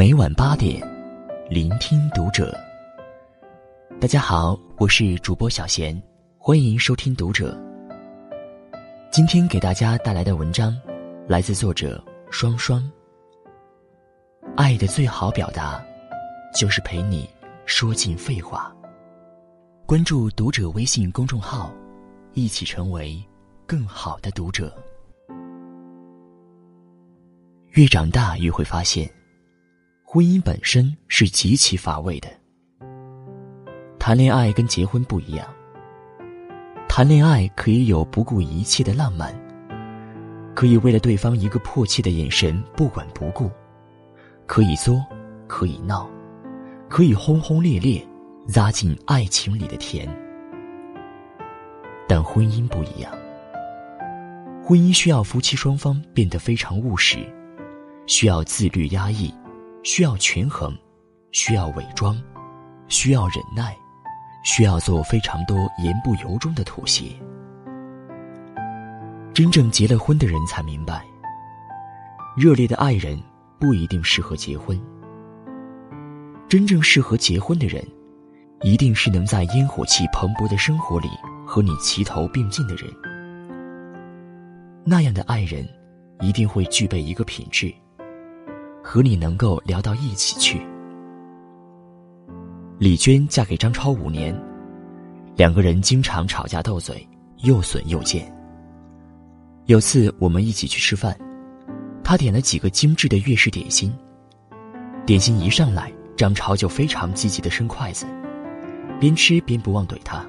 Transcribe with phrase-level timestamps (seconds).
[0.00, 0.80] 每晚八点，
[1.50, 2.58] 聆听读者。
[4.00, 6.02] 大家好，我是主播小贤，
[6.38, 7.54] 欢迎收听读者。
[9.12, 10.74] 今天给大家带来的文章，
[11.28, 12.90] 来自作者双双。
[14.56, 15.84] 爱的最好表达，
[16.54, 17.28] 就是陪你
[17.66, 18.74] 说尽废话。
[19.84, 21.70] 关注读者微信公众号，
[22.32, 23.22] 一起成为
[23.66, 24.74] 更好的读者。
[27.72, 29.06] 越长大越会发现。
[30.12, 32.28] 婚姻本身是极其乏味的。
[33.96, 35.46] 谈恋爱跟结婚不一样。
[36.88, 39.32] 谈恋爱可以有不顾一切的浪漫，
[40.52, 43.48] 可以为了对方一个迫切的眼神不管不顾，
[44.46, 45.00] 可以作，
[45.46, 46.10] 可以闹，
[46.88, 48.04] 可以轰轰烈烈，
[48.48, 50.08] 扎进爱情里的甜。
[52.08, 53.12] 但婚姻不一样。
[54.64, 57.18] 婚姻需要夫妻双方变得非常务实，
[58.08, 59.32] 需要自律压抑。
[59.82, 60.76] 需要权衡，
[61.32, 62.20] 需要伪装，
[62.88, 63.74] 需要忍耐，
[64.44, 67.06] 需要做非常多言不由衷的妥协。
[69.32, 71.02] 真正结了婚的人才明白，
[72.36, 73.18] 热烈的爱人
[73.58, 74.78] 不一定适合结婚。
[76.46, 77.82] 真正适合结婚的人，
[78.62, 81.08] 一定是能在烟火气蓬勃的生活里
[81.46, 82.92] 和你齐头并进的人。
[84.84, 85.66] 那样的爱人，
[86.20, 87.72] 一定会具备一个品质。
[88.82, 90.60] 和你能够聊到一起去。
[92.78, 94.34] 李娟嫁给张超五年，
[95.36, 97.06] 两个人经常吵架斗嘴，
[97.42, 98.32] 又损又贱。
[99.66, 101.16] 有次我们一起去吃饭，
[102.02, 103.92] 他点了几个精致的粤式点心，
[105.04, 108.06] 点心一上来，张超就非常积极的伸筷子，
[108.98, 110.24] 边吃边不忘怼他：“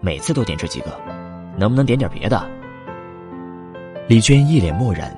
[0.00, 0.96] 每次都点这几个，
[1.58, 2.48] 能不能点点别的？”
[4.06, 5.14] 李娟一脸漠然：“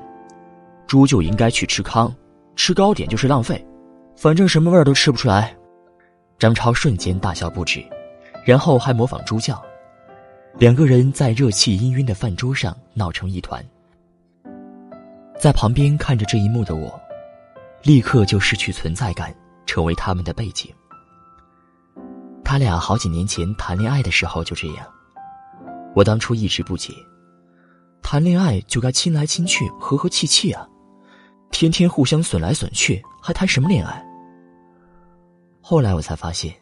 [0.91, 2.13] 猪就应该去吃糠。”
[2.57, 3.65] 吃糕点就是浪费，
[4.17, 5.57] 反正什么味儿都吃不出来。
[6.37, 7.81] 张超瞬间大笑不止，
[8.45, 9.63] 然后还模仿猪叫。
[10.59, 13.65] 两个人在热气氤氲的饭桌上闹成一团。
[15.39, 17.01] 在旁边看着这一幕的我，
[17.85, 19.33] 立刻就失去存在感，
[19.65, 20.71] 成为他们的背景。
[22.45, 24.85] 他俩好几年前谈恋爱的时候就这样，
[25.95, 26.93] 我当初一直不解，
[28.03, 30.67] 谈恋爱就该亲来亲去，和和气气啊。
[31.51, 34.05] 天天互相损来损去，还谈什么恋爱？
[35.61, 36.55] 后来我才发现，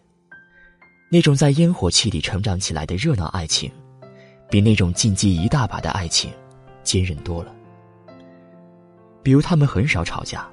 [1.10, 3.71] 那种在烟火气里成长起来的热闹爱情，
[4.50, 6.31] 比那种禁忌一大把的爱情，
[6.82, 7.54] 坚韧多了。
[9.22, 10.48] 比如他们很少吵架，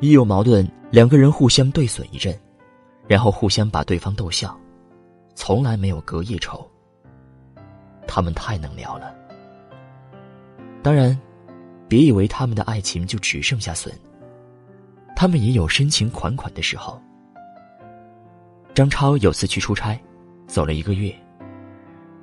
[0.00, 2.38] 一有矛盾，两个人互相对损一阵，
[3.06, 4.58] 然后互相把对方逗笑，
[5.34, 6.68] 从来没有隔夜仇。
[8.06, 9.14] 他们太能聊了。
[10.82, 11.18] 当然。
[11.94, 13.94] 别以为他们的爱情就只剩下损，
[15.14, 17.00] 他们也有深情款款的时候。
[18.74, 19.96] 张超有次去出差，
[20.48, 21.14] 走了一个月。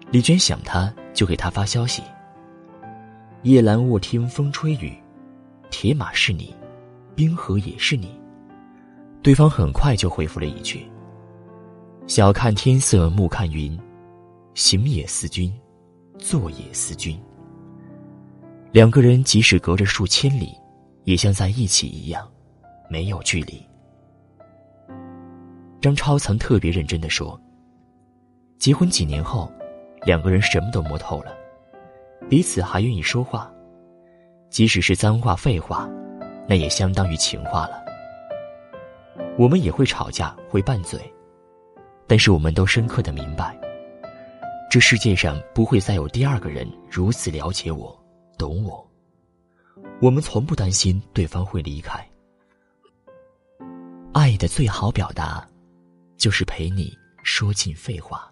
[0.10, 2.04] 李娟想他，就给他发消息
[3.44, 4.94] ：“夜阑卧听风吹雨，
[5.70, 6.54] 铁马是你，
[7.16, 8.14] 冰河也是你。”
[9.24, 10.86] 对方很快就回复了一句
[12.08, 13.80] ：“晓看天色暮看云，
[14.54, 15.50] 行也思君，
[16.18, 17.18] 坐也思君。”
[18.72, 20.58] 两个人即使隔着数千里，
[21.04, 22.26] 也像在一起一样，
[22.90, 23.62] 没有距离。
[25.82, 27.38] 张超曾特别认真的说
[28.58, 29.52] ：“结婚几年后，
[30.06, 31.36] 两个人什么都摸透了，
[32.30, 33.52] 彼此还愿意说话，
[34.50, 35.90] 即使是脏话废话，
[36.48, 37.84] 那也相当于情话了。
[39.38, 40.98] 我们也会吵架，会拌嘴，
[42.08, 43.54] 但是我们都深刻的明白，
[44.70, 47.94] 这世界上不会再有第二个人如此了解我。”
[48.38, 48.90] 懂我，
[50.02, 52.06] 我们从不担心对方会离开。
[54.14, 55.48] 爱的最好表达，
[56.18, 58.32] 就是陪你说尽废话。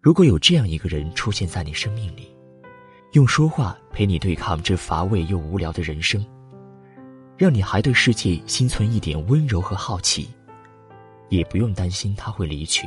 [0.00, 2.30] 如果有这样一个人出现在你生命里，
[3.12, 6.24] 用说话陪你对抗这乏味又无聊的人生，
[7.36, 10.28] 让你还对世界心存一点温柔和好奇，
[11.28, 12.86] 也不用担心他会离去，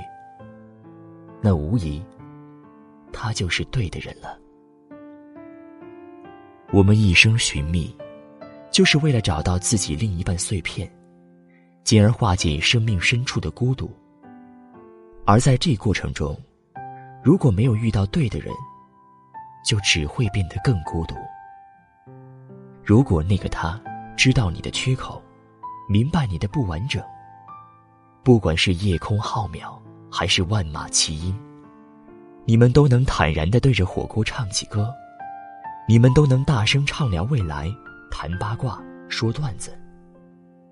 [1.41, 2.01] 那无疑，
[3.11, 4.39] 他就是对的人了。
[6.71, 7.95] 我们一生寻觅，
[8.69, 10.87] 就是为了找到自己另一半碎片，
[11.83, 13.91] 进而化解生命深处的孤独。
[15.25, 16.39] 而在这过程中，
[17.23, 18.53] 如果没有遇到对的人，
[19.65, 21.15] 就只会变得更孤独。
[22.83, 23.81] 如果那个他
[24.15, 25.19] 知道你的缺口，
[25.89, 27.03] 明白你的不完整，
[28.23, 29.75] 不管是夜空浩渺，
[30.11, 31.33] 还是万马齐喑，
[32.45, 34.93] 你们都能坦然的对着火锅唱起歌。
[35.89, 37.67] 你们都能大声畅聊未来，
[38.11, 39.75] 谈八卦，说段子，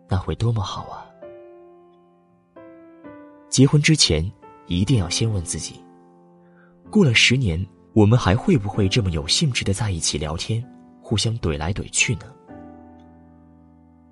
[0.07, 1.09] 那会多么好啊！
[3.49, 4.31] 结婚之前，
[4.67, 5.83] 一定要先问自己：
[6.91, 10.63] 过了十年，我们还会不会这么有兴致的在一起聊天，
[11.01, 12.25] 互相怼来怼去呢？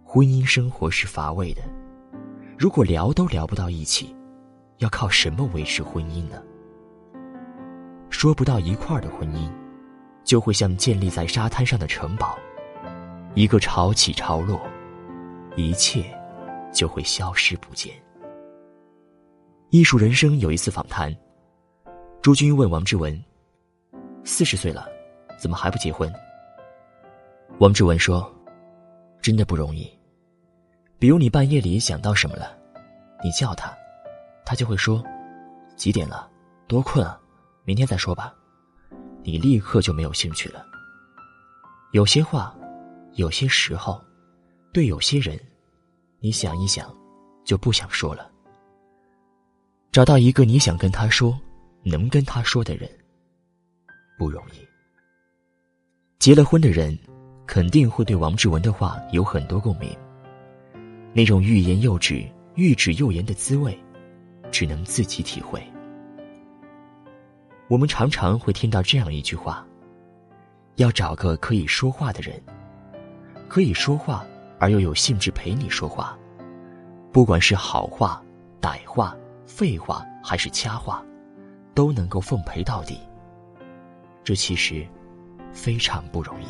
[0.04, 1.62] 婚姻生活是乏味的，
[2.58, 4.16] 如果聊都聊不到一起，
[4.80, 6.42] 要靠什么维持婚姻呢？
[8.10, 9.48] 说不到一块儿的婚姻，
[10.26, 12.38] 就会像建立在沙滩上的城堡，
[13.36, 14.60] 一个潮起潮落，
[15.56, 16.04] 一切
[16.74, 17.94] 就会消失不见。
[19.70, 21.16] 艺术人生有一次访谈，
[22.22, 23.24] 朱军问王志文
[24.26, 24.88] ：“四十岁了，
[25.40, 26.12] 怎么还不结婚？”
[27.60, 28.34] 王志文说
[29.22, 29.88] ：“真的不容易。
[30.98, 32.58] 比如你半夜里想到什么了，
[33.24, 33.72] 你叫他，
[34.44, 35.04] 他就会说：
[35.76, 36.28] 几点了？
[36.68, 37.20] 多困啊，
[37.64, 38.34] 明天再说吧。
[39.26, 40.64] 你立刻就没有兴趣了。
[41.92, 42.56] 有些话，
[43.16, 44.00] 有些时候，
[44.72, 45.40] 对有些人，
[46.20, 46.96] 你想一想，
[47.44, 48.32] 就不想说了。”
[49.92, 51.40] 找到一个你想跟他说、
[51.82, 52.90] 能跟他说的人，
[54.18, 54.58] 不容易。
[56.20, 56.98] 结了婚的人，
[57.48, 59.90] 肯定会对王志文的话有很多共鸣。
[61.14, 62.24] 那种欲言又止、
[62.56, 63.76] 欲止又言的滋味，
[64.52, 65.66] 只能自己体会。
[67.68, 69.66] 我们常常会听到这样一句话：
[70.76, 72.42] 要找个可以说话的人，
[73.48, 74.26] 可以说话
[74.60, 76.18] 而又有兴致陪你说话，
[77.12, 78.22] 不管是好话、
[78.62, 79.16] 歹话。
[79.48, 81.06] 废话还是掐话，
[81.74, 83.00] 都能够奉陪到底。
[84.22, 84.86] 这其实
[85.54, 86.48] 非常不容易。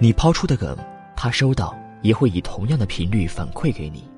[0.00, 0.76] 你抛出的梗，
[1.14, 4.10] 他收到也会以同样的频率反馈给你。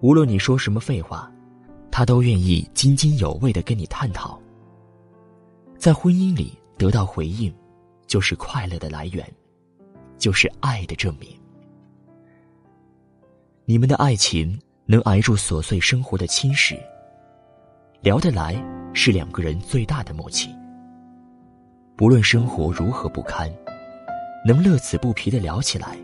[0.00, 1.28] 无论你说什么废话，
[1.96, 4.38] 他都愿意津津有味的跟你探讨。
[5.78, 7.50] 在婚姻里得到回应，
[8.06, 9.26] 就是快乐的来源，
[10.18, 11.30] 就是爱的证明。
[13.64, 14.60] 你们的爱情。
[14.88, 16.78] 能挨住琐碎生活的侵蚀，
[18.02, 18.54] 聊得来
[18.92, 20.48] 是两个人最大的默契。
[21.96, 23.52] 不论生活如何不堪，
[24.46, 25.98] 能乐此不疲的聊起来，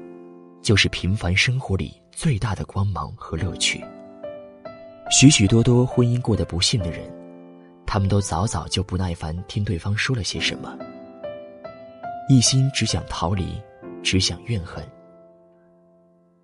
[0.62, 3.85] 就是平凡生活里最大的光芒和乐趣。
[5.12, 7.09] 许许多多婚姻过得不幸的人，
[7.87, 10.76] 他们都早早就不耐烦听对方说了些什么，
[12.29, 13.61] 一心只想逃离，
[14.03, 14.85] 只想怨恨。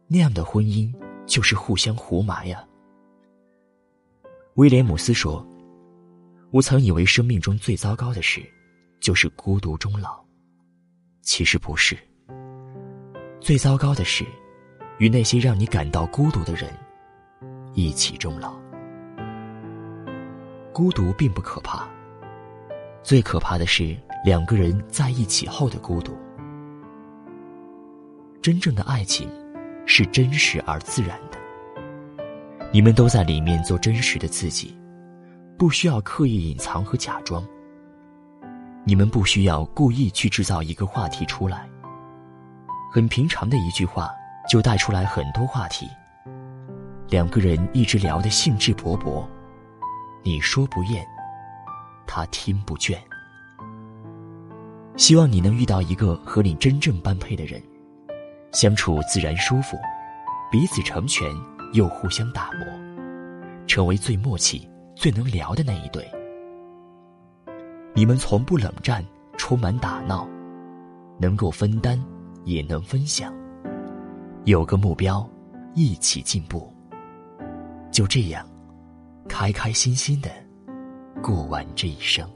[0.06, 0.94] 那样的婚姻。
[1.28, 2.64] 就是互相胡埋呀。
[4.54, 5.46] 威廉姆斯说
[6.50, 8.42] ：“我曾以为生命中最糟糕的事，
[8.98, 10.24] 就是孤独终老。
[11.20, 11.94] 其实不是。
[13.42, 14.24] 最糟糕的是，
[14.96, 16.72] 与那些让你感到孤独的人
[17.86, 18.54] 一起终老。
[20.72, 21.86] 孤独并不可怕，
[23.02, 26.16] 最可怕的是两个人在一起后的孤独。
[28.42, 29.28] 真正的爱情。”
[29.90, 31.38] 是真实而自然的，
[32.70, 34.78] 你们都在里面做真实的自己，
[35.56, 37.42] 不需要刻意隐藏和假装。
[38.84, 41.66] 你们不需要故意去制造一个话题出来，
[42.92, 44.10] 很平常的一句话
[44.46, 45.88] 就带出来很多话题。
[47.10, 49.26] 两个人一直聊得兴致勃勃，
[50.22, 51.02] 你说不厌，
[52.06, 52.98] 他听不倦。
[54.96, 57.62] 希望你能遇到一个和你真正般配的人。
[58.52, 59.78] 相处自然舒服，
[60.50, 61.30] 彼此成全
[61.72, 62.66] 又互相打磨，
[63.66, 66.06] 成为最默契、最能聊的那一对。
[67.94, 69.04] 你们从不冷战，
[69.38, 70.28] 充满打闹，
[71.18, 72.02] 能够分担，
[72.44, 73.32] 也能分享，
[74.44, 75.26] 有个目标，
[75.74, 76.70] 一起进步。
[77.90, 78.46] 就这样，
[79.28, 80.30] 开开心心的
[81.22, 82.28] 过完这一生。